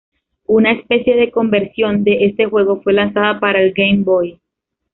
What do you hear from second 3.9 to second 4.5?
Boy.